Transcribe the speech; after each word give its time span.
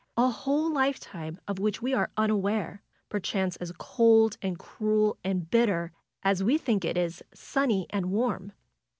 A 0.17 0.31
whole 0.31 0.71
life 0.73 0.99
time 0.99 1.39
of 1.47 1.59
which 1.59 1.79
we 1.83 1.93
are 1.93 2.09
unaware; 2.17 2.81
perchance 3.07 3.55
as 3.57 3.71
cold, 3.77 4.35
and 4.41 4.57
cruel, 4.57 5.19
and 5.23 5.47
bitter 5.47 5.91
as 6.23 6.43
we 6.43 6.57
think 6.57 6.83
it 6.83 6.97
is 6.97 7.21
sunny 7.35 7.85
and 7.91 8.07
warm." 8.07 8.51